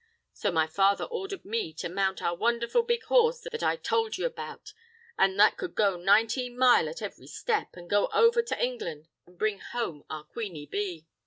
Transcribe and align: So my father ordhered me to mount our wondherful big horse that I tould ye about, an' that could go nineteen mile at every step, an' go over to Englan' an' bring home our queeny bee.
So 0.33 0.51
my 0.51 0.65
father 0.65 1.03
ordhered 1.03 1.45
me 1.45 1.73
to 1.73 1.87
mount 1.87 2.23
our 2.23 2.35
wondherful 2.35 2.81
big 2.87 3.03
horse 3.03 3.41
that 3.51 3.61
I 3.61 3.75
tould 3.75 4.17
ye 4.17 4.25
about, 4.25 4.73
an' 5.15 5.37
that 5.37 5.57
could 5.57 5.75
go 5.75 5.95
nineteen 5.95 6.57
mile 6.57 6.89
at 6.89 7.03
every 7.03 7.27
step, 7.27 7.77
an' 7.77 7.87
go 7.87 8.07
over 8.07 8.41
to 8.41 8.55
Englan' 8.55 9.09
an' 9.27 9.35
bring 9.35 9.59
home 9.59 10.03
our 10.09 10.23
queeny 10.23 10.65
bee. 10.67 11.05